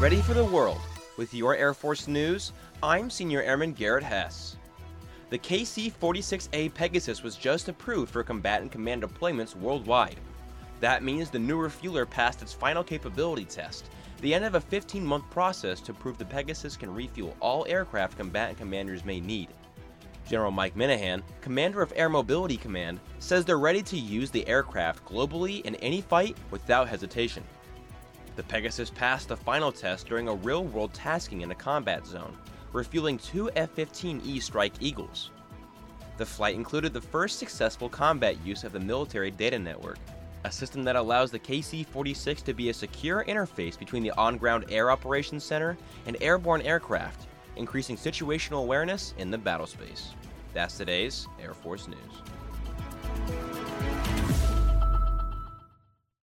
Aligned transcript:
Ready 0.00 0.20
for 0.22 0.34
the 0.34 0.44
world. 0.44 0.80
With 1.16 1.32
your 1.32 1.54
Air 1.54 1.72
Force 1.72 2.08
news, 2.08 2.52
I'm 2.82 3.08
Senior 3.08 3.42
Airman 3.42 3.72
Garrett 3.72 4.02
Hess. 4.02 4.56
The 5.30 5.38
KC 5.38 5.92
46A 5.92 6.74
Pegasus 6.74 7.22
was 7.22 7.36
just 7.36 7.68
approved 7.68 8.10
for 8.10 8.24
combatant 8.24 8.72
command 8.72 9.04
deployments 9.04 9.54
worldwide. 9.54 10.18
That 10.80 11.04
means 11.04 11.30
the 11.30 11.38
new 11.38 11.56
refueler 11.56 12.10
passed 12.10 12.42
its 12.42 12.52
final 12.52 12.82
capability 12.82 13.44
test, 13.44 13.88
the 14.20 14.34
end 14.34 14.44
of 14.44 14.56
a 14.56 14.60
15 14.60 15.06
month 15.06 15.30
process 15.30 15.80
to 15.82 15.94
prove 15.94 16.18
the 16.18 16.24
Pegasus 16.24 16.76
can 16.76 16.92
refuel 16.92 17.36
all 17.38 17.64
aircraft 17.68 18.18
combatant 18.18 18.58
commanders 18.58 19.04
may 19.04 19.20
need. 19.20 19.48
General 20.28 20.50
Mike 20.50 20.74
Minihan, 20.74 21.22
commander 21.40 21.82
of 21.82 21.92
Air 21.94 22.08
Mobility 22.08 22.56
Command, 22.56 22.98
says 23.20 23.44
they're 23.44 23.58
ready 23.58 23.82
to 23.82 23.96
use 23.96 24.32
the 24.32 24.46
aircraft 24.48 25.04
globally 25.04 25.64
in 25.64 25.76
any 25.76 26.00
fight 26.00 26.36
without 26.50 26.88
hesitation. 26.88 27.44
The 28.36 28.42
Pegasus 28.42 28.90
passed 28.90 29.28
the 29.28 29.36
final 29.36 29.70
test 29.70 30.08
during 30.08 30.28
a 30.28 30.34
real 30.34 30.64
world 30.64 30.92
tasking 30.92 31.42
in 31.42 31.50
a 31.52 31.54
combat 31.54 32.04
zone, 32.04 32.36
refueling 32.72 33.16
two 33.16 33.48
F 33.54 33.74
15E 33.76 34.42
Strike 34.42 34.74
Eagles. 34.80 35.30
The 36.16 36.26
flight 36.26 36.56
included 36.56 36.92
the 36.92 37.00
first 37.00 37.38
successful 37.38 37.88
combat 37.88 38.36
use 38.44 38.64
of 38.64 38.72
the 38.72 38.80
military 38.80 39.30
data 39.30 39.58
network, 39.58 39.98
a 40.44 40.50
system 40.50 40.82
that 40.84 40.96
allows 40.96 41.30
the 41.30 41.38
KC 41.38 41.86
46 41.86 42.42
to 42.42 42.54
be 42.54 42.70
a 42.70 42.74
secure 42.74 43.24
interface 43.24 43.78
between 43.78 44.02
the 44.02 44.12
on 44.12 44.36
ground 44.36 44.64
air 44.68 44.90
operations 44.90 45.44
center 45.44 45.76
and 46.06 46.16
airborne 46.20 46.62
aircraft, 46.62 47.26
increasing 47.56 47.96
situational 47.96 48.62
awareness 48.62 49.14
in 49.18 49.30
the 49.30 49.38
battlespace. 49.38 50.08
That's 50.52 50.76
today's 50.76 51.28
Air 51.40 51.54
Force 51.54 51.88
News. 51.88 51.98